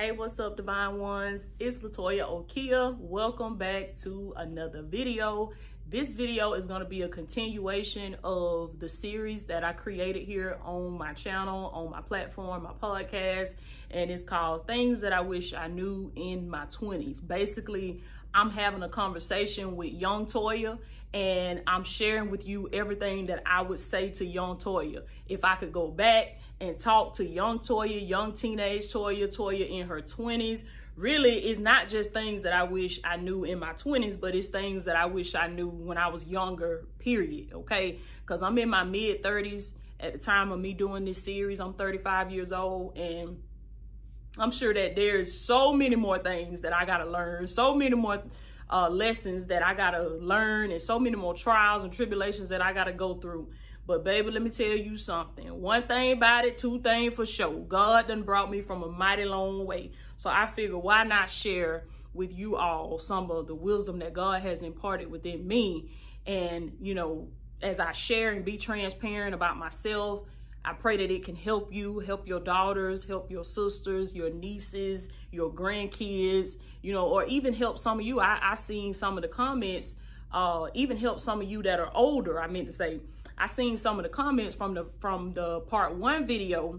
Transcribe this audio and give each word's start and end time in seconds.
Hey, 0.00 0.12
what's 0.12 0.40
up, 0.40 0.56
Divine 0.56 0.98
Ones? 0.98 1.50
It's 1.58 1.80
Latoya 1.80 2.26
Okia. 2.26 2.98
Welcome 2.98 3.58
back 3.58 3.96
to 3.96 4.32
another 4.34 4.80
video. 4.80 5.52
This 5.90 6.10
video 6.10 6.54
is 6.54 6.66
going 6.66 6.80
to 6.80 6.88
be 6.88 7.02
a 7.02 7.08
continuation 7.08 8.16
of 8.24 8.80
the 8.80 8.88
series 8.88 9.42
that 9.44 9.62
I 9.62 9.74
created 9.74 10.22
here 10.22 10.58
on 10.64 10.96
my 10.96 11.12
channel, 11.12 11.66
on 11.74 11.90
my 11.90 12.00
platform, 12.00 12.62
my 12.62 12.70
podcast, 12.82 13.56
and 13.90 14.10
it's 14.10 14.22
called 14.22 14.66
Things 14.66 15.02
That 15.02 15.12
I 15.12 15.20
Wish 15.20 15.52
I 15.52 15.66
Knew 15.66 16.10
in 16.16 16.48
My 16.48 16.64
20s. 16.64 17.20
Basically, 17.26 18.00
I'm 18.32 18.48
having 18.48 18.82
a 18.82 18.88
conversation 18.88 19.76
with 19.76 19.92
Young 19.92 20.24
Toya 20.24 20.78
and 21.12 21.60
I'm 21.66 21.84
sharing 21.84 22.30
with 22.30 22.46
you 22.46 22.70
everything 22.72 23.26
that 23.26 23.42
I 23.44 23.60
would 23.60 23.80
say 23.80 24.10
to 24.12 24.24
Young 24.24 24.56
Toya. 24.56 25.02
If 25.28 25.44
I 25.44 25.56
could 25.56 25.74
go 25.74 25.88
back 25.88 26.38
and 26.60 26.78
talk 26.78 27.14
to 27.14 27.26
young 27.26 27.58
Toya, 27.58 28.06
young 28.06 28.34
teenage 28.34 28.92
Toya, 28.92 29.28
Toya 29.34 29.68
in 29.68 29.88
her 29.88 30.00
20s. 30.00 30.64
Really, 30.96 31.36
it's 31.36 31.60
not 31.60 31.88
just 31.88 32.12
things 32.12 32.42
that 32.42 32.52
I 32.52 32.64
wish 32.64 33.00
I 33.02 33.16
knew 33.16 33.44
in 33.44 33.58
my 33.58 33.72
20s, 33.72 34.20
but 34.20 34.34
it's 34.34 34.48
things 34.48 34.84
that 34.84 34.96
I 34.96 35.06
wish 35.06 35.34
I 35.34 35.46
knew 35.46 35.68
when 35.68 35.96
I 35.96 36.08
was 36.08 36.26
younger, 36.26 36.84
period. 36.98 37.52
Okay. 37.54 37.98
Because 38.20 38.42
I'm 38.42 38.58
in 38.58 38.68
my 38.68 38.84
mid 38.84 39.22
30s 39.22 39.72
at 39.98 40.12
the 40.12 40.18
time 40.18 40.52
of 40.52 40.60
me 40.60 40.74
doing 40.74 41.04
this 41.04 41.22
series. 41.22 41.60
I'm 41.60 41.74
35 41.74 42.30
years 42.30 42.52
old 42.52 42.96
and 42.98 43.38
I'm 44.38 44.50
sure 44.50 44.72
that 44.72 44.96
there's 44.96 45.32
so 45.32 45.72
many 45.72 45.96
more 45.96 46.18
things 46.18 46.60
that 46.60 46.72
I 46.72 46.84
got 46.84 46.98
to 46.98 47.06
learn, 47.06 47.46
so 47.46 47.74
many 47.74 47.94
more 47.96 48.22
uh, 48.70 48.88
lessons 48.88 49.46
that 49.46 49.64
I 49.64 49.74
got 49.74 49.90
to 49.92 50.08
learn, 50.08 50.70
and 50.70 50.80
so 50.80 50.98
many 50.98 51.16
more 51.16 51.34
trials 51.34 51.82
and 51.82 51.92
tribulations 51.92 52.48
that 52.50 52.62
I 52.62 52.72
got 52.72 52.84
to 52.84 52.92
go 52.92 53.14
through. 53.14 53.48
But 53.90 54.04
baby, 54.04 54.30
let 54.30 54.40
me 54.40 54.50
tell 54.50 54.68
you 54.68 54.96
something. 54.96 55.48
One 55.60 55.82
thing 55.82 56.12
about 56.12 56.44
it, 56.44 56.56
two 56.56 56.78
things 56.78 57.12
for 57.12 57.26
sure. 57.26 57.64
God 57.64 58.06
done 58.06 58.22
brought 58.22 58.48
me 58.48 58.60
from 58.60 58.84
a 58.84 58.88
mighty 58.88 59.24
long 59.24 59.66
way. 59.66 59.90
So 60.16 60.30
I 60.30 60.46
figure 60.46 60.78
why 60.78 61.02
not 61.02 61.28
share 61.28 61.86
with 62.14 62.32
you 62.32 62.54
all 62.54 63.00
some 63.00 63.32
of 63.32 63.48
the 63.48 63.54
wisdom 63.56 63.98
that 63.98 64.12
God 64.12 64.42
has 64.42 64.62
imparted 64.62 65.10
within 65.10 65.44
me. 65.44 65.90
And, 66.24 66.70
you 66.80 66.94
know, 66.94 67.30
as 67.62 67.80
I 67.80 67.90
share 67.90 68.30
and 68.30 68.44
be 68.44 68.58
transparent 68.58 69.34
about 69.34 69.56
myself, 69.56 70.20
I 70.64 70.72
pray 70.74 70.96
that 70.98 71.10
it 71.10 71.24
can 71.24 71.34
help 71.34 71.74
you, 71.74 71.98
help 71.98 72.28
your 72.28 72.38
daughters, 72.38 73.02
help 73.02 73.28
your 73.28 73.42
sisters, 73.42 74.14
your 74.14 74.30
nieces, 74.30 75.08
your 75.32 75.50
grandkids, 75.50 76.58
you 76.80 76.92
know, 76.92 77.08
or 77.08 77.24
even 77.24 77.52
help 77.52 77.76
some 77.76 77.98
of 77.98 78.06
you. 78.06 78.20
I, 78.20 78.38
I 78.40 78.54
seen 78.54 78.94
some 78.94 79.18
of 79.18 79.22
the 79.22 79.28
comments, 79.28 79.96
uh, 80.30 80.68
even 80.74 80.96
help 80.96 81.18
some 81.18 81.40
of 81.40 81.50
you 81.50 81.60
that 81.64 81.80
are 81.80 81.90
older. 81.92 82.40
I 82.40 82.46
meant 82.46 82.66
to 82.66 82.72
say, 82.72 83.00
I 83.40 83.46
seen 83.46 83.78
some 83.78 83.98
of 83.98 84.02
the 84.02 84.10
comments 84.10 84.54
from 84.54 84.74
the 84.74 84.84
from 84.98 85.32
the 85.32 85.60
part 85.60 85.94
one 85.94 86.26
video. 86.26 86.78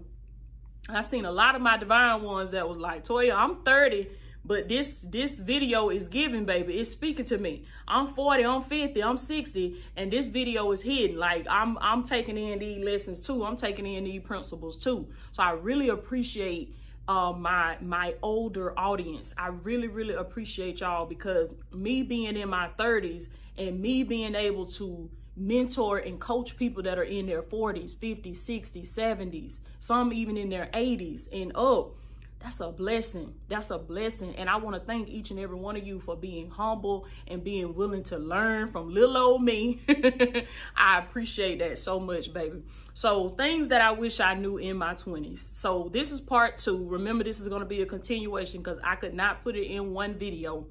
I 0.88 1.00
seen 1.00 1.24
a 1.24 1.32
lot 1.32 1.56
of 1.56 1.60
my 1.60 1.76
divine 1.76 2.22
ones 2.22 2.52
that 2.52 2.68
was 2.68 2.78
like, 2.78 3.04
Toya, 3.04 3.34
I'm 3.34 3.62
30, 3.64 4.08
but 4.44 4.68
this 4.68 5.02
this 5.02 5.40
video 5.40 5.88
is 5.90 6.06
giving, 6.06 6.44
baby. 6.44 6.74
It's 6.74 6.88
speaking 6.88 7.24
to 7.26 7.38
me. 7.38 7.64
I'm 7.88 8.14
40, 8.14 8.44
I'm 8.44 8.62
50, 8.62 9.02
I'm 9.02 9.18
60, 9.18 9.82
and 9.96 10.12
this 10.12 10.26
video 10.26 10.70
is 10.70 10.82
hidden. 10.82 11.18
Like 11.18 11.48
I'm 11.50 11.76
I'm 11.80 12.04
taking 12.04 12.38
in 12.38 12.60
these 12.60 12.84
lessons 12.84 13.20
too. 13.20 13.44
I'm 13.44 13.56
taking 13.56 13.84
in 13.84 14.04
these 14.04 14.22
principles 14.22 14.76
too. 14.76 15.08
So 15.32 15.42
I 15.42 15.50
really 15.52 15.88
appreciate 15.88 16.76
uh, 17.08 17.32
my 17.32 17.76
my 17.80 18.14
older 18.22 18.72
audience. 18.78 19.34
I 19.36 19.48
really 19.48 19.88
really 19.88 20.14
appreciate 20.14 20.78
y'all 20.78 21.06
because 21.06 21.56
me 21.72 22.04
being 22.04 22.36
in 22.36 22.48
my 22.48 22.68
30s 22.78 23.26
and 23.58 23.80
me 23.80 24.04
being 24.04 24.36
able 24.36 24.66
to 24.66 25.10
mentor 25.36 25.98
and 25.98 26.20
coach 26.20 26.56
people 26.56 26.82
that 26.82 26.98
are 26.98 27.04
in 27.04 27.26
their 27.26 27.42
40s, 27.42 27.94
50s, 27.94 28.36
60s, 28.36 28.88
70s, 28.88 29.58
some 29.78 30.12
even 30.12 30.36
in 30.36 30.48
their 30.48 30.68
80s 30.74 31.28
and 31.32 31.52
up. 31.56 31.94
That's 32.42 32.58
a 32.58 32.70
blessing. 32.70 33.34
That's 33.48 33.70
a 33.70 33.78
blessing. 33.78 34.34
And 34.34 34.50
I 34.50 34.56
want 34.56 34.74
to 34.74 34.80
thank 34.80 35.08
each 35.08 35.30
and 35.30 35.38
every 35.38 35.56
one 35.56 35.76
of 35.76 35.86
you 35.86 36.00
for 36.00 36.16
being 36.16 36.50
humble 36.50 37.06
and 37.28 37.44
being 37.44 37.72
willing 37.74 38.02
to 38.04 38.18
learn 38.18 38.72
from 38.72 38.92
little 38.92 39.16
old 39.16 39.44
me. 39.44 39.80
I 40.76 40.98
appreciate 40.98 41.60
that 41.60 41.78
so 41.78 42.00
much, 42.00 42.32
baby. 42.32 42.64
So, 42.94 43.30
things 43.30 43.68
that 43.68 43.80
I 43.80 43.92
wish 43.92 44.18
I 44.18 44.34
knew 44.34 44.58
in 44.58 44.76
my 44.76 44.94
20s. 44.94 45.54
So, 45.54 45.88
this 45.92 46.10
is 46.10 46.20
part 46.20 46.58
two. 46.58 46.84
Remember, 46.88 47.22
this 47.22 47.40
is 47.40 47.46
going 47.46 47.60
to 47.60 47.66
be 47.66 47.80
a 47.80 47.86
continuation 47.86 48.60
because 48.60 48.78
I 48.82 48.96
could 48.96 49.14
not 49.14 49.44
put 49.44 49.54
it 49.54 49.66
in 49.66 49.92
one 49.92 50.14
video. 50.14 50.66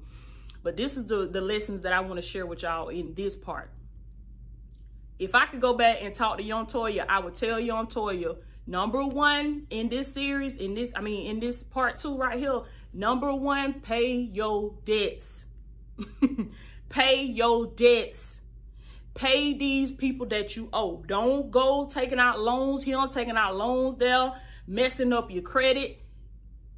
But 0.62 0.76
this 0.76 0.98
is 0.98 1.06
the, 1.06 1.26
the 1.26 1.40
lessons 1.40 1.80
that 1.80 1.94
I 1.94 2.00
want 2.00 2.16
to 2.16 2.22
share 2.22 2.46
with 2.46 2.62
y'all 2.62 2.90
in 2.90 3.14
this 3.14 3.34
part. 3.34 3.70
If 5.22 5.36
I 5.36 5.46
could 5.46 5.60
go 5.60 5.74
back 5.74 5.98
and 6.02 6.12
talk 6.12 6.38
to 6.38 6.42
Young 6.42 6.66
Toya, 6.66 7.06
I 7.08 7.20
would 7.20 7.36
tell 7.36 7.60
Young 7.60 7.86
Toya, 7.86 8.38
number 8.66 9.04
one 9.06 9.68
in 9.70 9.88
this 9.88 10.12
series, 10.12 10.56
in 10.56 10.74
this, 10.74 10.92
I 10.96 11.00
mean, 11.00 11.28
in 11.28 11.38
this 11.38 11.62
part 11.62 11.98
two 11.98 12.16
right 12.16 12.36
here, 12.36 12.62
number 12.92 13.32
one, 13.32 13.74
pay 13.74 14.14
your 14.14 14.74
debts. 14.84 15.46
pay 16.88 17.22
your 17.22 17.66
debts. 17.66 18.40
Pay 19.14 19.56
these 19.56 19.92
people 19.92 20.26
that 20.26 20.56
you 20.56 20.68
owe. 20.72 21.04
Don't 21.06 21.52
go 21.52 21.86
taking 21.88 22.18
out 22.18 22.40
loans 22.40 22.82
here, 22.82 23.06
taking 23.06 23.36
out 23.36 23.54
loans 23.54 23.94
there, 23.94 24.32
messing 24.66 25.12
up 25.12 25.30
your 25.30 25.42
credit. 25.42 26.02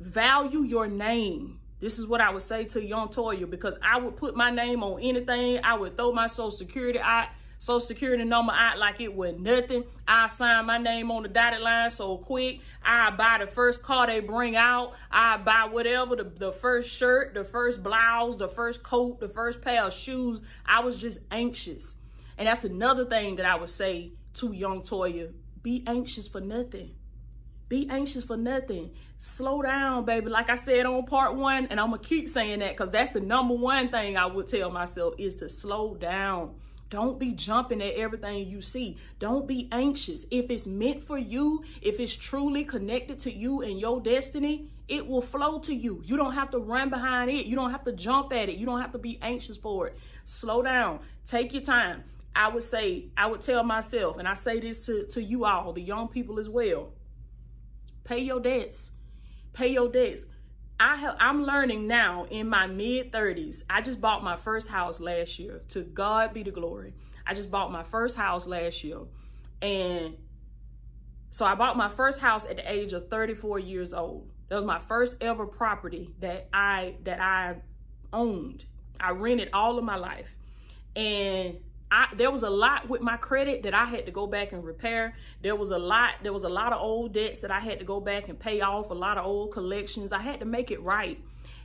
Value 0.00 0.64
your 0.64 0.86
name. 0.86 1.60
This 1.80 1.98
is 1.98 2.06
what 2.06 2.20
I 2.20 2.28
would 2.28 2.42
say 2.42 2.64
to 2.66 2.84
Young 2.84 3.08
Toya 3.08 3.48
because 3.48 3.78
I 3.82 3.98
would 3.98 4.18
put 4.18 4.36
my 4.36 4.50
name 4.50 4.82
on 4.82 5.00
anything. 5.00 5.60
I 5.64 5.78
would 5.78 5.96
throw 5.96 6.12
my 6.12 6.26
social 6.26 6.50
security 6.50 6.98
out 6.98 7.28
social 7.64 7.80
security 7.80 8.24
number 8.24 8.52
out 8.52 8.78
like 8.78 9.00
it 9.00 9.14
was 9.14 9.34
nothing. 9.38 9.84
I 10.06 10.26
sign 10.26 10.66
my 10.66 10.76
name 10.76 11.10
on 11.10 11.22
the 11.22 11.30
dotted 11.30 11.62
line 11.62 11.88
so 11.88 12.18
quick. 12.18 12.60
I 12.82 13.08
buy 13.08 13.38
the 13.40 13.46
first 13.46 13.82
car 13.82 14.06
they 14.06 14.20
bring 14.20 14.54
out. 14.54 14.92
I 15.10 15.38
buy 15.38 15.68
whatever, 15.70 16.14
the, 16.14 16.24
the 16.24 16.52
first 16.52 16.90
shirt, 16.90 17.32
the 17.32 17.42
first 17.42 17.82
blouse, 17.82 18.36
the 18.36 18.48
first 18.48 18.82
coat, 18.82 19.18
the 19.18 19.30
first 19.30 19.62
pair 19.62 19.84
of 19.84 19.94
shoes. 19.94 20.42
I 20.66 20.80
was 20.80 20.98
just 20.98 21.20
anxious. 21.30 21.96
And 22.36 22.48
that's 22.48 22.64
another 22.64 23.06
thing 23.06 23.36
that 23.36 23.46
I 23.46 23.54
would 23.54 23.70
say 23.70 24.12
to 24.34 24.52
young 24.52 24.82
Toya. 24.82 25.32
Be 25.62 25.84
anxious 25.86 26.28
for 26.28 26.42
nothing. 26.42 26.90
Be 27.70 27.88
anxious 27.88 28.24
for 28.24 28.36
nothing. 28.36 28.90
Slow 29.16 29.62
down, 29.62 30.04
baby. 30.04 30.28
Like 30.28 30.50
I 30.50 30.56
said 30.56 30.84
on 30.84 31.06
part 31.06 31.34
one, 31.34 31.68
and 31.70 31.80
I'm 31.80 31.88
going 31.88 32.02
to 32.02 32.06
keep 32.06 32.28
saying 32.28 32.58
that 32.58 32.72
because 32.72 32.90
that's 32.90 33.10
the 33.10 33.20
number 33.20 33.54
one 33.54 33.88
thing 33.88 34.18
I 34.18 34.26
would 34.26 34.48
tell 34.48 34.70
myself 34.70 35.14
is 35.16 35.36
to 35.36 35.48
slow 35.48 35.94
down. 35.94 36.56
Don't 36.94 37.18
be 37.18 37.32
jumping 37.32 37.82
at 37.82 37.94
everything 37.94 38.46
you 38.46 38.62
see. 38.62 38.96
Don't 39.18 39.48
be 39.48 39.68
anxious. 39.72 40.26
If 40.30 40.48
it's 40.48 40.64
meant 40.64 41.02
for 41.02 41.18
you, 41.18 41.64
if 41.82 41.98
it's 41.98 42.14
truly 42.14 42.62
connected 42.62 43.18
to 43.22 43.32
you 43.32 43.62
and 43.62 43.80
your 43.80 44.00
destiny, 44.00 44.70
it 44.86 45.04
will 45.04 45.20
flow 45.20 45.58
to 45.58 45.74
you. 45.74 46.02
You 46.04 46.16
don't 46.16 46.34
have 46.34 46.52
to 46.52 46.58
run 46.58 46.90
behind 46.90 47.32
it. 47.32 47.46
You 47.46 47.56
don't 47.56 47.72
have 47.72 47.82
to 47.86 47.90
jump 47.90 48.32
at 48.32 48.48
it. 48.48 48.58
You 48.58 48.64
don't 48.64 48.80
have 48.80 48.92
to 48.92 48.98
be 48.98 49.18
anxious 49.22 49.56
for 49.56 49.88
it. 49.88 49.98
Slow 50.24 50.62
down. 50.62 51.00
Take 51.26 51.52
your 51.52 51.64
time. 51.64 52.04
I 52.32 52.46
would 52.46 52.62
say, 52.62 53.06
I 53.16 53.26
would 53.26 53.42
tell 53.42 53.64
myself, 53.64 54.18
and 54.18 54.28
I 54.28 54.34
say 54.34 54.60
this 54.60 54.86
to, 54.86 55.04
to 55.08 55.20
you 55.20 55.46
all, 55.46 55.72
the 55.72 55.82
young 55.82 56.06
people 56.06 56.38
as 56.38 56.48
well. 56.48 56.92
Pay 58.04 58.20
your 58.20 58.38
debts. 58.38 58.92
Pay 59.52 59.72
your 59.72 59.88
debts. 59.88 60.26
I 60.84 60.96
have 60.96 61.16
I'm 61.18 61.44
learning 61.44 61.86
now 61.86 62.26
in 62.28 62.46
my 62.46 62.66
mid 62.66 63.10
30s. 63.10 63.62
I 63.70 63.80
just 63.80 64.02
bought 64.02 64.22
my 64.22 64.36
first 64.36 64.68
house 64.68 65.00
last 65.00 65.38
year. 65.38 65.62
To 65.68 65.80
God 65.80 66.34
be 66.34 66.42
the 66.42 66.50
glory. 66.50 66.92
I 67.26 67.32
just 67.32 67.50
bought 67.50 67.72
my 67.72 67.82
first 67.82 68.18
house 68.18 68.46
last 68.46 68.84
year. 68.84 68.98
And 69.62 70.18
so 71.30 71.46
I 71.46 71.54
bought 71.54 71.78
my 71.78 71.88
first 71.88 72.20
house 72.20 72.44
at 72.44 72.56
the 72.56 72.70
age 72.70 72.92
of 72.92 73.08
34 73.08 73.60
years 73.60 73.94
old. 73.94 74.30
That 74.48 74.56
was 74.56 74.66
my 74.66 74.78
first 74.78 75.16
ever 75.22 75.46
property 75.46 76.10
that 76.20 76.50
I 76.52 76.96
that 77.04 77.18
I 77.18 77.56
owned. 78.12 78.66
I 79.00 79.12
rented 79.12 79.48
all 79.54 79.78
of 79.78 79.84
my 79.84 79.96
life. 79.96 80.28
And 80.94 81.60
I, 81.90 82.08
there 82.16 82.30
was 82.30 82.42
a 82.42 82.50
lot 82.50 82.88
with 82.88 83.02
my 83.02 83.16
credit 83.16 83.62
that 83.62 83.74
I 83.74 83.84
had 83.84 84.06
to 84.06 84.12
go 84.12 84.26
back 84.26 84.52
and 84.52 84.64
repair. 84.64 85.14
There 85.42 85.54
was 85.54 85.70
a 85.70 85.78
lot, 85.78 86.14
there 86.22 86.32
was 86.32 86.44
a 86.44 86.48
lot 86.48 86.72
of 86.72 86.80
old 86.80 87.12
debts 87.12 87.40
that 87.40 87.50
I 87.50 87.60
had 87.60 87.78
to 87.78 87.84
go 87.84 88.00
back 88.00 88.28
and 88.28 88.38
pay 88.38 88.60
off, 88.60 88.90
a 88.90 88.94
lot 88.94 89.18
of 89.18 89.26
old 89.26 89.52
collections. 89.52 90.12
I 90.12 90.20
had 90.20 90.40
to 90.40 90.46
make 90.46 90.70
it 90.70 90.82
right. 90.82 91.22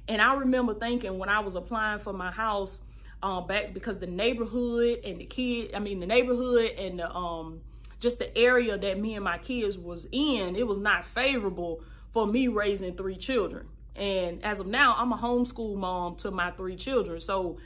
And 0.07 0.21
I 0.21 0.33
remember 0.35 0.73
thinking 0.73 1.17
when 1.17 1.29
I 1.29 1.39
was 1.39 1.55
applying 1.55 1.99
for 1.99 2.13
my 2.13 2.31
house 2.31 2.81
um, 3.21 3.47
back 3.47 3.73
because 3.73 3.99
the 3.99 4.07
neighborhood 4.07 4.99
and 5.03 5.19
the 5.19 5.25
kid, 5.25 5.73
I 5.75 5.79
mean 5.79 5.99
the 5.99 6.07
neighborhood 6.07 6.71
and 6.77 6.99
the 6.99 7.11
um 7.13 7.61
just 7.99 8.19
the 8.19 8.35
area 8.37 8.77
that 8.77 8.99
me 8.99 9.15
and 9.15 9.23
my 9.23 9.37
kids 9.37 9.77
was 9.77 10.07
in, 10.11 10.55
it 10.55 10.65
was 10.65 10.77
not 10.77 11.05
favorable 11.05 11.81
for 12.11 12.25
me 12.25 12.47
raising 12.47 12.95
three 12.95 13.17
children. 13.17 13.67
And 13.95 14.43
as 14.43 14.61
of 14.61 14.67
now, 14.67 14.95
I'm 14.97 15.11
a 15.11 15.17
homeschool 15.17 15.75
mom 15.75 16.15
to 16.17 16.31
my 16.31 16.51
three 16.51 16.77
children. 16.77 17.19
So 17.19 17.57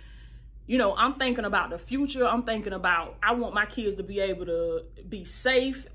you 0.65 0.77
know, 0.77 0.95
I'm 0.95 1.15
thinking 1.15 1.43
about 1.43 1.71
the 1.71 1.77
future. 1.77 2.25
I'm 2.25 2.43
thinking 2.43 2.71
about, 2.71 3.17
I 3.21 3.33
want 3.33 3.53
my 3.53 3.65
kids 3.65 3.95
to 3.95 4.03
be 4.03 4.21
able 4.21 4.45
to 4.45 4.83
be 5.09 5.25
safe. 5.25 5.85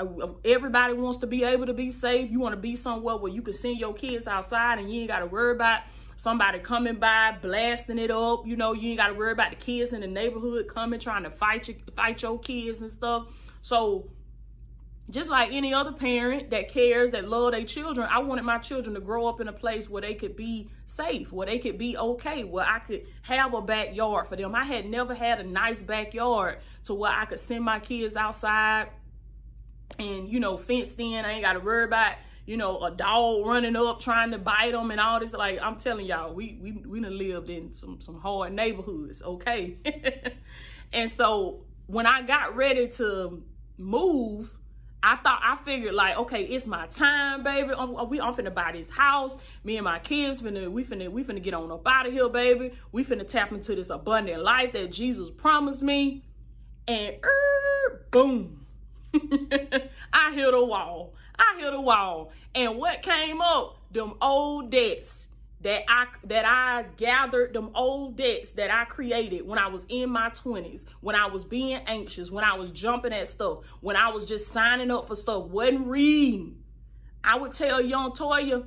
Everybody 0.45 0.93
wants 0.93 1.19
to 1.19 1.27
be 1.27 1.43
able 1.43 1.67
to 1.67 1.73
be 1.73 1.91
safe. 1.91 2.31
You 2.31 2.39
want 2.39 2.53
to 2.53 2.61
be 2.61 2.77
somewhere 2.77 3.17
where 3.17 3.33
you 3.33 3.41
can 3.41 3.55
send 3.55 3.79
your 3.79 3.95
kids 3.95 4.29
outside 4.29 4.79
and 4.79 4.93
you 4.93 5.01
ain't 5.01 5.09
got 5.09 5.21
to 5.21 5.27
worry 5.27 5.53
about 5.53 5.83
somebody 6.17 6.59
coming 6.59 6.97
by, 6.97 7.39
blasting 7.41 7.99
it 7.99 8.11
up. 8.11 8.47
You 8.47 8.57
know, 8.57 8.75
you 8.75 8.91
ain't 8.91 8.99
got 8.99 9.09
to 9.09 9.15
worry 9.15 9.33
about 9.33 9.51
the 9.51 9.57
kids 9.57 9.95
in 9.95 10.03
the 10.03 10.07
neighborhood 10.07 10.69
coming, 10.69 11.01
trying 11.01 11.23
to 11.23 11.31
fight, 11.31 11.69
you, 11.69 11.77
fight 11.97 12.21
your 12.21 12.39
kids 12.39 12.83
and 12.83 12.91
stuff. 12.91 13.27
So 13.63 14.11
just 15.11 15.31
like 15.31 15.53
any 15.53 15.73
other 15.73 15.93
parent 15.93 16.51
that 16.51 16.69
cares, 16.69 17.13
that 17.13 17.27
love 17.27 17.53
their 17.53 17.65
children, 17.65 18.07
I 18.11 18.19
wanted 18.19 18.45
my 18.45 18.59
children 18.59 18.95
to 18.95 19.01
grow 19.01 19.27
up 19.27 19.41
in 19.41 19.49
a 19.49 19.53
place 19.53 19.89
where 19.89 20.03
they 20.03 20.15
could 20.15 20.37
be 20.37 20.71
safe, 20.85 21.33
where 21.33 21.47
they 21.47 21.59
could 21.59 21.79
be 21.79 21.97
okay, 21.97 22.45
where 22.45 22.67
I 22.67 22.79
could 22.81 23.07
have 23.23 23.55
a 23.55 23.63
backyard 23.63 24.29
for 24.29 24.37
them. 24.37 24.55
I 24.55 24.65
had 24.65 24.85
never 24.85 25.15
had 25.15 25.41
a 25.41 25.45
nice 25.45 25.81
backyard 25.81 26.59
to 26.85 26.95
where 26.95 27.11
I 27.11 27.25
could 27.25 27.41
send 27.41 27.65
my 27.65 27.81
kids 27.81 28.17
outside 28.17 28.89
and, 29.99 30.29
you 30.29 30.41
know, 30.41 30.59
fenced 30.59 31.01
in. 31.01 31.25
I 31.25 31.33
ain't 31.33 31.43
got 31.43 31.55
to 31.55 31.61
worry 31.61 31.85
about, 31.85 32.17
you 32.45 32.59
know, 32.59 32.79
a 32.85 32.91
dog 32.91 33.47
running 33.47 33.77
up 33.77 34.01
trying 34.01 34.33
to 34.33 34.39
bite 34.39 34.73
them 34.73 34.91
and 34.91 35.01
all 35.01 35.21
this. 35.21 35.33
Like, 35.33 35.59
I'm 35.63 35.79
telling 35.79 36.05
y'all, 36.05 36.35
we, 36.35 36.59
we, 36.61 36.73
we 36.87 37.01
done 37.01 37.17
lived 37.17 37.49
in 37.49 37.73
some, 37.73 38.03
some 38.03 38.21
hard 38.21 38.53
neighborhoods, 38.53 39.23
okay? 39.23 39.79
and 40.93 41.11
so 41.11 41.65
when 41.87 42.05
I 42.05 42.21
got 42.21 42.57
ready 42.57 42.89
to 42.89 43.43
move, 43.79 44.58
I 45.03 45.17
thought 45.17 45.41
I 45.45 45.57
figured 45.57 45.95
like, 45.95 46.17
okay, 46.17 46.43
it's 46.43 46.67
my 46.67 46.87
time, 46.89 47.45
baby. 47.45 47.73
I'm, 47.77 48.09
we 48.09 48.21
I'm 48.21 48.35
finna 48.35 48.53
buy 48.53 48.73
this 48.73 48.91
house. 48.91 49.37
Me 49.63 49.77
and 49.77 49.85
my 49.85 50.01
kids 50.01 50.43
finna 50.43 50.71
we 50.71 50.85
finna 50.85 51.09
we 51.09 51.23
finna 51.23 51.43
get 51.43 51.55
on 51.55 51.71
up 51.71 51.87
out 51.87 52.07
of 52.07 52.13
here, 52.13 52.29
baby. 52.29 52.73
We 52.91 53.05
finna 53.05 53.27
tap 53.27 53.53
into 53.53 53.75
this 53.77 53.91
abundant 53.91 54.43
life 54.43 54.73
that 54.73 54.91
Jesus 54.91 55.31
promised 55.31 55.83
me. 55.83 56.25
And 56.89 57.15
er, 57.23 58.07
boom, 58.11 58.67
I 60.13 60.33
hit 60.33 60.55
a 60.55 60.65
wall. 60.65 61.15
I 61.39 61.59
hit 61.61 61.73
a 61.73 61.81
wall. 61.81 62.33
And 62.55 62.77
what 62.77 63.03
came 63.03 63.41
up? 63.41 63.77
Them 63.93 64.15
old 64.21 64.71
debts 64.71 65.28
that 65.69 65.85
I 65.87 66.07
that 66.25 66.47
I 66.47 66.87
gathered 66.97 67.53
them 67.53 67.73
old 67.75 68.17
debts 68.17 68.53
that 68.53 68.71
I 68.73 68.87
created 68.87 69.47
when 69.47 69.59
I 69.59 69.67
was 69.67 69.85
in 69.91 70.09
my 70.09 70.31
20s, 70.31 70.87
when 71.03 71.15
I 71.15 71.27
was 71.27 71.45
being 71.45 71.83
anxious, 71.87 72.31
when 72.31 72.43
I 72.43 72.55
was 72.55 72.71
jumping 72.71 73.13
at 73.13 73.29
stuff, 73.29 73.67
when 73.83 73.95
I 73.95 74.09
was 74.09 74.25
just 74.25 74.49
signing 74.49 74.91
up 74.91 75.09
for 75.09 75.15
stuff, 75.15 75.49
wasn't 75.49 75.87
reading. 75.87 76.57
I 77.23 77.37
would 77.37 77.53
tell 77.53 77.83
young 77.83 78.13
Toya, 78.13 78.65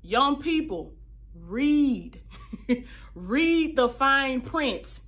young 0.00 0.40
people, 0.40 0.94
read. 1.34 2.20
read 3.16 3.74
the 3.74 3.88
fine 3.88 4.40
print. 4.40 5.00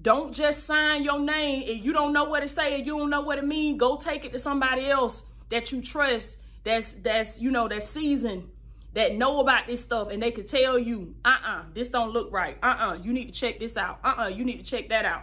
Don't 0.00 0.32
just 0.32 0.64
sign 0.64 1.04
your 1.04 1.20
name 1.20 1.62
and 1.68 1.84
you 1.84 1.92
don't 1.92 2.14
know 2.14 2.24
what 2.24 2.42
it 2.42 2.48
say 2.48 2.76
and 2.76 2.86
you 2.86 2.96
don't 2.96 3.10
know 3.10 3.20
what 3.20 3.36
it 3.36 3.44
mean. 3.44 3.76
Go 3.76 3.98
take 3.98 4.24
it 4.24 4.32
to 4.32 4.38
somebody 4.38 4.88
else 4.88 5.24
that 5.50 5.72
you 5.72 5.82
trust 5.82 6.38
that's 6.64 6.94
that's 6.94 7.40
you 7.40 7.50
know 7.50 7.68
that's 7.68 7.86
seasoned 7.86 8.48
that 8.94 9.14
know 9.16 9.40
about 9.40 9.66
this 9.66 9.80
stuff 9.80 10.10
and 10.10 10.22
they 10.22 10.30
can 10.30 10.44
tell 10.44 10.78
you, 10.78 11.14
uh-uh, 11.24 11.62
this 11.74 11.88
don't 11.88 12.10
look 12.10 12.32
right. 12.32 12.58
Uh-uh, 12.62 12.98
you 13.02 13.12
need 13.12 13.26
to 13.26 13.32
check 13.32 13.58
this 13.60 13.76
out. 13.76 14.00
Uh-uh, 14.02 14.28
you 14.28 14.44
need 14.44 14.58
to 14.58 14.64
check 14.64 14.88
that 14.88 15.04
out. 15.04 15.22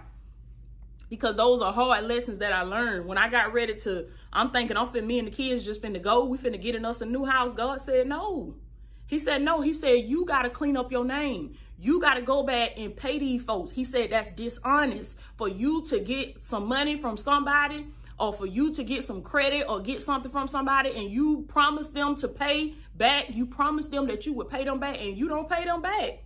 Because 1.10 1.38
those 1.38 1.62
are 1.62 1.72
hard 1.72 2.06
lessons 2.06 2.40
that 2.40 2.52
I 2.52 2.64
learned. 2.64 3.06
When 3.06 3.18
I 3.18 3.30
got 3.30 3.54
ready 3.54 3.76
to, 3.76 4.08
I'm 4.34 4.52
thinking 4.52 4.76
I'm 4.76 4.88
finna, 4.88 5.06
me 5.06 5.20
and 5.20 5.28
the 5.28 5.32
kids 5.32 5.64
just 5.64 5.82
finna 5.82 6.02
go. 6.02 6.26
We 6.26 6.38
finna 6.38 6.62
get 6.62 6.76
in 6.76 6.84
us 6.86 7.02
a 7.02 7.06
new 7.06 7.26
house. 7.26 7.54
God 7.54 7.80
said, 7.80 8.08
no. 8.08 8.56
He 9.06 9.18
said, 9.18 9.42
no. 9.42 9.62
He 9.62 9.72
said, 9.72 10.04
you 10.04 10.26
got 10.26 10.42
to 10.42 10.50
clean 10.50 10.76
up 10.76 10.92
your 10.92 11.06
name. 11.06 11.56
You 11.80 12.02
got 12.02 12.16
to 12.16 12.22
go 12.22 12.44
back 12.44 12.72
and 12.76 12.96
pay 12.96 13.20
these 13.20 13.44
folks. 13.44 13.72
He 13.72 13.86
said, 13.86 14.10
that's 14.10 14.32
dishonest 14.32 15.18
for 15.38 15.48
you 15.48 15.82
to 15.86 16.00
get 16.00 16.44
some 16.44 16.68
money 16.68 16.98
from 16.98 17.16
somebody 17.16 17.88
or 18.20 18.34
for 18.34 18.46
you 18.46 18.74
to 18.74 18.84
get 18.84 19.04
some 19.04 19.22
credit 19.22 19.66
or 19.70 19.80
get 19.80 20.02
something 20.02 20.32
from 20.32 20.48
somebody 20.48 20.92
and 20.96 21.12
you 21.12 21.46
promise 21.48 21.88
them 21.90 22.16
to 22.16 22.28
pay 22.28 22.74
back, 22.96 23.26
you 23.30 23.46
promise 23.46 23.88
them 23.88 24.08
that 24.08 24.26
you 24.26 24.34
would 24.34 24.50
pay 24.50 24.64
them 24.64 24.80
back 24.80 25.00
and 25.00 25.18
you 25.18 25.28
don't 25.28 25.50
pay 25.50 25.66
them 25.66 25.82
back. 25.82 26.24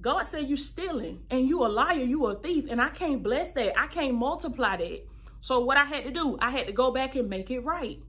God 0.00 0.24
said 0.24 0.48
you're 0.48 0.56
stealing 0.56 1.22
and 1.30 1.48
you 1.48 1.64
a 1.64 1.68
liar, 1.68 1.94
you 1.94 2.26
a 2.26 2.34
thief, 2.34 2.66
and 2.68 2.80
I 2.80 2.88
can't 2.88 3.22
bless 3.22 3.52
that. 3.52 3.78
I 3.78 3.86
can't 3.86 4.14
multiply 4.14 4.76
that. 4.76 5.06
So 5.40 5.60
what 5.60 5.76
I 5.76 5.84
had 5.84 6.04
to 6.04 6.10
do, 6.10 6.36
I 6.40 6.50
had 6.50 6.66
to 6.66 6.72
go 6.72 6.90
back 6.90 7.14
and 7.14 7.30
make 7.30 7.50
it 7.52 7.60
right. 7.60 8.00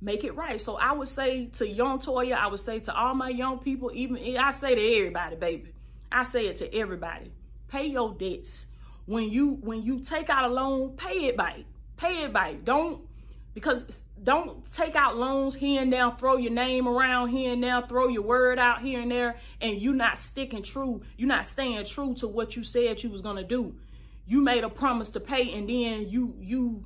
Make 0.00 0.24
it 0.24 0.34
right. 0.34 0.60
So 0.60 0.76
I 0.76 0.92
would 0.92 1.08
say 1.08 1.46
to 1.54 1.68
young 1.68 1.98
Toya, 1.98 2.34
I 2.34 2.46
would 2.46 2.60
say 2.60 2.78
to 2.80 2.94
all 2.94 3.14
my 3.14 3.28
young 3.28 3.58
people, 3.58 3.90
even 3.94 4.36
I 4.38 4.50
say 4.50 4.74
to 4.74 4.96
everybody, 4.98 5.36
baby. 5.36 5.72
I 6.10 6.22
say 6.22 6.46
it 6.46 6.56
to 6.58 6.74
everybody. 6.74 7.32
Pay 7.68 7.86
your 7.86 8.14
debts. 8.14 8.66
When 9.06 9.30
you 9.30 9.58
when 9.62 9.82
you 9.82 10.00
take 10.00 10.30
out 10.30 10.44
a 10.44 10.52
loan, 10.52 10.96
pay 10.96 11.26
it 11.26 11.36
back. 11.36 11.60
Pay 11.96 12.18
everybody. 12.18 12.58
Don't 12.62 13.02
because 13.54 14.02
don't 14.22 14.70
take 14.72 14.96
out 14.96 15.16
loans 15.16 15.54
here 15.54 15.80
and 15.80 15.92
there, 15.92 16.10
throw 16.18 16.36
your 16.36 16.52
name 16.52 16.88
around 16.88 17.28
here 17.28 17.52
and 17.52 17.62
there, 17.62 17.82
throw 17.88 18.08
your 18.08 18.22
word 18.22 18.58
out 18.58 18.82
here 18.82 19.00
and 19.00 19.10
there, 19.10 19.36
and 19.60 19.80
you 19.80 19.92
not 19.92 20.18
sticking 20.18 20.62
true. 20.62 21.02
You're 21.16 21.28
not 21.28 21.46
staying 21.46 21.84
true 21.84 22.14
to 22.14 22.26
what 22.26 22.56
you 22.56 22.64
said 22.64 23.02
you 23.02 23.10
was 23.10 23.20
gonna 23.20 23.44
do. 23.44 23.74
You 24.26 24.40
made 24.40 24.64
a 24.64 24.68
promise 24.68 25.10
to 25.10 25.20
pay, 25.20 25.52
and 25.52 25.68
then 25.68 26.08
you 26.08 26.34
you 26.40 26.84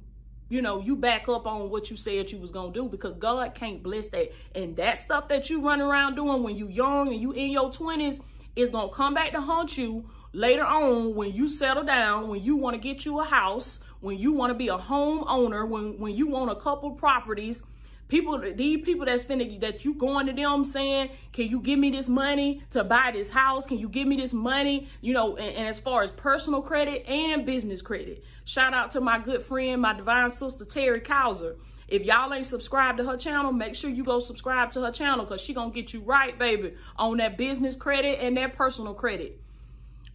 you 0.51 0.61
know 0.61 0.81
you 0.81 0.95
back 0.97 1.29
up 1.29 1.47
on 1.47 1.71
what 1.71 1.91
you 1.91 1.97
said 1.97 2.31
you 2.31 2.39
was 2.39 2.51
gonna 2.51 2.73
do 2.73 2.87
because 2.89 3.15
God 3.17 3.55
can't 3.55 3.83
bless 3.83 4.09
that. 4.09 4.33
And 4.55 4.77
that 4.77 4.99
stuff 4.99 5.29
that 5.29 5.49
you 5.49 5.65
run 5.67 5.81
around 5.81 6.17
doing 6.17 6.43
when 6.43 6.57
you 6.57 6.69
young 6.69 7.09
and 7.09 7.21
you 7.21 7.33
in 7.33 7.51
your 7.51 7.73
twenties 7.73 8.21
is 8.57 8.71
gonna 8.71 8.93
come 8.93 9.15
back 9.15 9.33
to 9.33 9.41
haunt 9.41 9.79
you 9.79 10.11
later 10.33 10.65
on 10.65 11.15
when 11.15 11.33
you 11.33 11.49
settle 11.49 11.85
down, 11.85 12.29
when 12.29 12.43
you 12.43 12.57
want 12.57 12.75
to 12.75 12.81
get 12.81 13.05
you 13.05 13.21
a 13.21 13.25
house 13.25 13.81
when 14.01 14.19
you 14.19 14.33
want 14.33 14.51
to 14.51 14.55
be 14.55 14.69
a 14.69 14.79
homeowner, 14.79 15.69
when 15.69 15.99
when 15.99 16.15
you 16.15 16.27
want 16.29 16.51
a 16.51 16.57
couple 16.57 16.91
properties, 16.93 17.63
people 18.09 18.41
these 18.55 18.85
people 18.85 19.07
that's 19.07 19.25
finna 19.25 19.61
that 19.61 19.85
you 19.85 19.95
going 19.95 20.27
to 20.27 20.33
them 20.33 20.65
saying, 20.65 21.11
can 21.33 21.49
you 21.49 21.61
give 21.61 21.79
me 21.79 21.91
this 21.91 22.09
money 22.09 22.63
to 22.71 22.85
buy 22.85 23.11
this 23.13 23.31
house? 23.31 23.67
Can 23.67 23.79
you 23.79 23.89
give 23.89 24.07
me 24.07 24.17
this 24.17 24.33
money? 24.33 24.89
You 25.01 25.15
know, 25.15 25.37
and, 25.37 25.55
and 25.55 25.69
as 25.69 25.79
far 25.79 26.03
as 26.03 26.11
personal 26.11 26.63
credit 26.63 27.07
and 27.09 27.45
business 27.45 27.83
credit. 27.83 28.25
Shout 28.45 28.73
out 28.73 28.93
to 28.93 29.01
my 29.01 29.19
good 29.19 29.43
friend, 29.43 29.83
my 29.83 29.93
divine 29.93 30.31
sister 30.31 30.65
Terry 30.65 31.01
Cowser. 31.01 31.57
If 31.89 32.05
y'all 32.05 32.33
ain't 32.33 32.45
subscribed 32.45 32.99
to 32.99 33.05
her 33.05 33.17
channel, 33.17 33.51
make 33.51 33.75
sure 33.75 33.89
you 33.89 34.05
go 34.05 34.19
subscribe 34.19 34.71
to 34.73 34.83
her 34.83 34.91
channel 34.91 35.25
because 35.25 35.41
she 35.41 35.55
gonna 35.55 35.71
get 35.71 35.93
you 35.93 36.01
right, 36.01 36.39
baby, 36.39 36.75
on 36.97 37.17
that 37.17 37.39
business 37.39 37.77
credit 37.77 38.21
and 38.21 38.37
that 38.37 38.55
personal 38.55 38.93
credit 38.95 39.41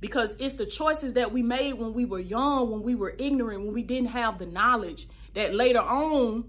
because 0.03 0.35
it's 0.37 0.55
the 0.55 0.65
choices 0.65 1.13
that 1.13 1.31
we 1.31 1.41
made 1.41 1.75
when 1.75 1.93
we 1.93 2.03
were 2.03 2.19
young, 2.19 2.69
when 2.69 2.83
we 2.83 2.93
were 2.93 3.15
ignorant, 3.17 3.63
when 3.63 3.73
we 3.73 3.81
didn't 3.81 4.09
have 4.09 4.37
the 4.37 4.45
knowledge 4.45 5.07
that 5.33 5.55
later 5.55 5.79
on, 5.79 6.43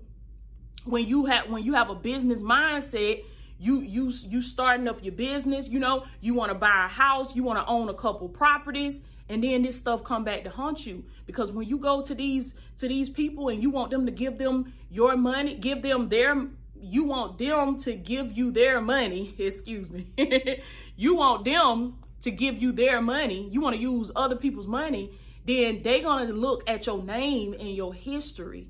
when 0.87 1.07
you 1.07 1.27
have 1.27 1.49
when 1.49 1.63
you 1.63 1.75
have 1.75 1.89
a 1.89 1.95
business 1.95 2.41
mindset, 2.41 3.23
you 3.61 3.81
you 3.81 4.13
you 4.29 4.43
starting 4.43 4.89
up 4.89 5.05
your 5.05 5.15
business, 5.15 5.69
you 5.69 5.79
know, 5.79 6.05
you 6.21 6.35
want 6.35 6.51
to 6.51 6.57
buy 6.57 6.87
a 6.87 6.89
house, 6.89 7.37
you 7.37 7.45
want 7.45 7.61
to 7.61 7.67
own 7.71 7.89
a 7.89 7.95
couple 7.95 8.29
properties, 8.29 8.99
and 9.29 9.45
then 9.45 9.63
this 9.63 9.79
stuff 9.79 10.03
come 10.03 10.25
back 10.25 10.43
to 10.43 10.51
haunt 10.51 10.85
you 10.85 11.05
because 11.25 11.53
when 11.53 11.69
you 11.69 11.79
go 11.79 12.03
to 12.03 12.13
these 12.13 12.55
to 12.79 12.89
these 12.89 13.09
people 13.09 13.51
and 13.51 13.63
you 13.63 13.71
want 13.71 13.93
them 13.93 14.05
to 14.05 14.11
give 14.11 14.37
them 14.37 14.73
your 14.91 15.17
money, 15.17 15.55
give 15.55 15.81
them 15.81 16.09
their 16.09 16.49
you 16.75 17.05
want 17.05 17.39
them 17.39 17.79
to 17.79 17.95
give 17.95 18.37
you 18.37 18.51
their 18.51 18.81
money, 18.81 19.33
excuse 19.39 19.89
me. 19.89 20.09
you 20.97 21.15
want 21.15 21.45
them 21.45 21.99
to 22.25 22.31
give 22.31 22.61
you 22.61 22.73
their 22.73 23.01
money, 23.01 23.49
you 23.51 23.61
want 23.61 23.77
to 23.77 23.81
use 23.81 24.11
other 24.17 24.35
people's 24.35 24.67
money, 24.67 25.13
then 25.47 25.83
they're 25.83 26.01
going 26.03 26.27
to 26.27 26.33
look 26.33 26.69
at 26.69 26.87
your 26.87 27.03
name 27.03 27.53
and 27.53 27.75
your 27.75 27.93
history 27.93 28.67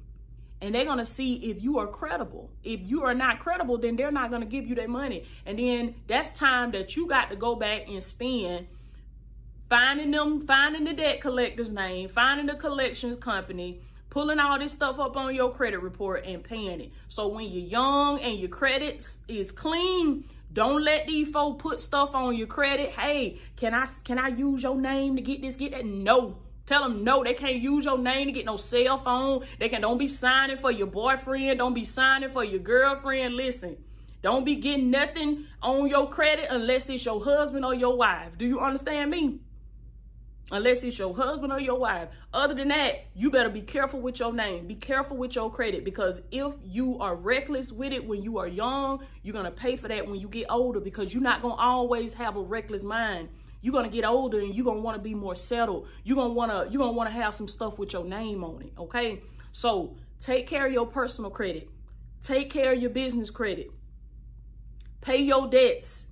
and 0.61 0.75
they're 0.75 0.85
going 0.85 0.99
to 0.99 1.05
see 1.05 1.35
if 1.51 1.63
you 1.63 1.79
are 1.79 1.87
credible. 1.87 2.51
If 2.65 2.81
you 2.89 3.03
are 3.05 3.15
not 3.15 3.39
credible, 3.39 3.79
then 3.79 3.97
they're 3.97 4.11
not 4.11 4.31
going 4.31 4.41
to 4.43 4.49
give 4.49 4.67
you 4.67 4.75
that 4.77 4.89
money. 4.89 5.25
And 5.45 5.59
then 5.59 5.95
that's 6.07 6.39
time 6.39 6.73
that 6.73 6.97
you 6.97 7.07
got 7.07 7.31
to 7.31 7.37
go 7.37 7.55
back 7.55 7.89
and 7.89 8.03
spend 8.03 8.67
finding 9.69 10.11
them, 10.11 10.47
finding 10.47 10.85
the 10.85 10.93
debt 10.93 11.21
collector's 11.21 11.71
name, 11.71 12.09
finding 12.09 12.47
the 12.47 12.55
collections 12.55 13.19
company, 13.23 13.81
pulling 14.11 14.39
all 14.39 14.59
this 14.59 14.73
stuff 14.73 14.99
up 14.99 15.17
on 15.17 15.35
your 15.35 15.53
credit 15.53 15.81
report 15.81 16.25
and 16.25 16.43
paying 16.43 16.81
it. 16.81 16.93
So 17.09 17.29
when 17.29 17.51
you're 17.51 17.69
young 17.69 18.21
and 18.21 18.39
your 18.39 18.49
credits 18.49 19.19
is 19.29 19.53
clean, 19.53 20.25
don't 20.55 20.85
let 20.85 21.09
these 21.09 21.29
folks 21.29 21.61
put 21.61 21.81
stuff 21.81 22.15
on 22.15 22.37
your 22.37 22.47
credit. 22.47 22.93
Hey, 22.93 23.39
can 23.57 23.75
I 23.75 23.87
can 24.05 24.19
I 24.21 24.29
use 24.29 24.63
your 24.63 24.77
name 24.77 25.17
to 25.17 25.23
get 25.23 25.43
this, 25.43 25.57
get 25.57 25.73
that? 25.73 25.85
No. 25.85 26.39
Tell 26.65 26.85
them 26.85 27.05
no, 27.05 27.23
they 27.23 27.35
can't 27.35 27.57
use 27.57 27.85
your 27.85 27.99
name 27.99 28.27
to 28.27 28.33
get 28.33 28.47
no 28.47 28.57
cell 28.57 28.97
phone. 28.99 29.45
They 29.59 29.69
can 29.69 29.83
don't 29.83 29.99
be 29.99 30.09
signing 30.09 30.57
for 30.57 30.71
your 30.71 30.87
boyfriend. 30.87 31.59
Don't 31.59 31.75
be 31.75 31.85
signing 31.85 32.31
for 32.31 32.45
your 32.45 32.61
girlfriend. 32.61 33.35
Listen, 33.35 33.77
don't 34.23 34.45
be 34.45 34.55
getting 34.55 34.91
nothing 34.91 35.47
on 35.61 35.89
your 35.89 36.09
credit 36.09 36.47
unless 36.49 36.89
it's 36.89 37.05
your 37.05 37.23
husband 37.23 37.65
or 37.65 37.75
your 37.75 37.97
wife. 37.97 38.39
Do 38.39 38.47
you 38.47 38.61
understand 38.61 39.11
me? 39.11 39.41
Unless 40.51 40.85
it's 40.85 40.99
your 40.99 41.15
husband 41.15 41.53
or 41.53 41.61
your 41.61 41.79
wife. 41.79 42.09
Other 42.33 42.55
than 42.55 42.69
that, 42.69 43.07
you 43.15 43.31
better 43.31 43.49
be 43.49 43.63
careful 43.63 44.01
with 44.01 44.21
your 44.21 44.33
name. 44.33 44.67
Be 44.67 44.75
careful 44.75 45.17
with 45.17 45.35
your 45.35 45.51
credit 45.51 45.85
because 45.85 46.21
if 46.31 46.55
you 46.63 46.99
are 47.01 47.17
reckless 47.17 47.73
with 47.73 47.93
it 47.93 48.07
when 48.07 48.23
you 48.23 48.39
are 48.39 48.47
young, 48.47 49.05
you're 49.23 49.33
going 49.33 49.47
to 49.47 49.51
pay 49.51 49.77
for 49.77 49.89
that 49.89 50.07
when 50.07 50.21
you 50.21 50.29
get 50.29 50.47
older 50.51 50.81
because 50.81 51.15
you're 51.15 51.23
not 51.23 51.43
going 51.43 51.57
to 51.57 51.61
always 51.61 52.13
have 52.15 52.37
a 52.37 52.43
reckless 52.43 52.85
mind. 52.85 53.29
You're 53.63 53.73
going 53.73 53.91
to 53.91 53.95
get 53.95 54.05
older 54.05 54.41
and 54.41 54.55
you're 54.55 54.65
going 54.65 54.79
to 54.79 54.83
want 54.83 54.97
to 54.97 55.03
be 55.03 55.15
more 55.15 55.35
settled. 55.35 55.89
You're 56.03 56.17
going 56.17 56.29
to 56.29 56.35
want 56.35 56.51
to 56.51 56.71
you're 56.71 56.79
going 56.79 56.93
to 56.93 56.97
want 56.97 57.09
to 57.09 57.15
have 57.15 57.35
some 57.35 57.49
stuff 57.49 57.79
with 57.79 57.95
your 57.95 58.05
name 58.05 58.45
on 58.45 58.61
it, 58.63 58.73
okay? 58.79 59.23
So, 59.53 59.97
take 60.21 60.47
care 60.47 60.67
of 60.67 60.73
your 60.73 60.87
personal 60.87 61.31
credit. 61.31 61.71
Take 62.23 62.51
care 62.51 62.73
of 62.73 62.81
your 62.81 62.91
business 62.91 63.31
credit. 63.31 63.71
Pay 65.01 65.23
your 65.23 65.49
debts. 65.49 66.07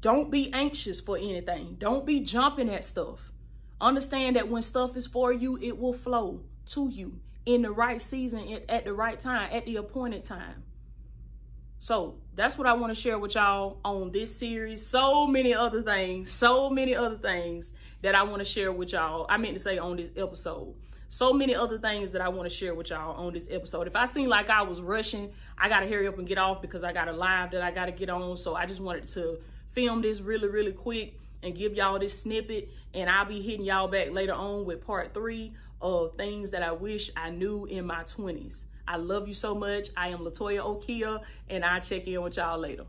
Don't 0.00 0.30
be 0.30 0.52
anxious 0.52 1.00
for 1.00 1.16
anything. 1.16 1.76
Don't 1.78 2.06
be 2.06 2.20
jumping 2.20 2.70
at 2.70 2.84
stuff. 2.84 3.32
Understand 3.80 4.36
that 4.36 4.48
when 4.48 4.62
stuff 4.62 4.96
is 4.96 5.06
for 5.06 5.32
you, 5.32 5.58
it 5.60 5.78
will 5.78 5.92
flow 5.92 6.40
to 6.66 6.88
you. 6.88 7.20
in 7.46 7.62
the 7.62 7.70
right 7.70 8.02
season 8.02 8.60
at 8.68 8.84
the 8.84 8.92
right 8.92 9.20
time, 9.20 9.48
at 9.52 9.64
the 9.64 9.76
appointed 9.76 10.24
time. 10.24 10.64
So 11.78 12.16
that's 12.34 12.58
what 12.58 12.66
I 12.66 12.72
want 12.72 12.92
to 12.92 13.00
share 13.00 13.18
with 13.18 13.36
y'all 13.36 13.78
on 13.84 14.10
this 14.10 14.36
series. 14.36 14.84
So 14.84 15.26
many 15.26 15.54
other 15.54 15.82
things, 15.82 16.30
so 16.30 16.68
many 16.68 16.96
other 16.96 17.16
things 17.16 17.72
that 18.02 18.14
I 18.14 18.24
want 18.24 18.38
to 18.38 18.44
share 18.44 18.72
with 18.72 18.92
y'all. 18.92 19.26
I 19.28 19.36
meant 19.36 19.54
to 19.54 19.60
say 19.60 19.78
on 19.78 19.96
this 19.96 20.10
episode. 20.16 20.74
So 21.08 21.32
many 21.32 21.54
other 21.54 21.78
things 21.78 22.10
that 22.12 22.20
I 22.20 22.28
want 22.28 22.48
to 22.48 22.54
share 22.54 22.74
with 22.74 22.90
y'all 22.90 23.14
on 23.14 23.32
this 23.32 23.46
episode. 23.48 23.86
If 23.86 23.94
I 23.94 24.06
seem 24.06 24.28
like 24.28 24.50
I 24.50 24.62
was 24.62 24.80
rushing, 24.80 25.30
I 25.56 25.68
got 25.68 25.80
to 25.80 25.86
hurry 25.86 26.08
up 26.08 26.18
and 26.18 26.26
get 26.26 26.38
off 26.38 26.60
because 26.60 26.82
I 26.82 26.92
got 26.92 27.06
a 27.06 27.12
live 27.12 27.52
that 27.52 27.62
I 27.62 27.70
got 27.70 27.86
to 27.86 27.92
get 27.92 28.10
on. 28.10 28.36
So 28.36 28.56
I 28.56 28.66
just 28.66 28.80
wanted 28.80 29.06
to 29.08 29.38
film 29.70 30.02
this 30.02 30.20
really, 30.20 30.48
really 30.48 30.72
quick 30.72 31.20
and 31.42 31.54
give 31.54 31.74
y'all 31.74 31.98
this 31.98 32.18
snippet. 32.18 32.70
And 32.94 33.10
I'll 33.10 33.26
be 33.26 33.40
hitting 33.40 33.64
y'all 33.64 33.88
back 33.88 34.10
later 34.10 34.34
on 34.34 34.64
with 34.64 34.84
part 34.84 35.14
three 35.14 35.52
of 35.80 36.16
things 36.16 36.50
that 36.50 36.62
I 36.62 36.72
wish 36.72 37.10
I 37.16 37.30
knew 37.30 37.66
in 37.66 37.86
my 37.86 38.04
20s. 38.04 38.64
I 38.88 38.96
love 38.96 39.26
you 39.26 39.34
so 39.34 39.54
much. 39.54 39.88
I 39.96 40.08
am 40.08 40.20
Latoya 40.20 40.60
Okia, 40.60 41.20
and 41.50 41.64
I'll 41.64 41.80
check 41.80 42.06
in 42.06 42.22
with 42.22 42.36
y'all 42.36 42.58
later. 42.58 42.84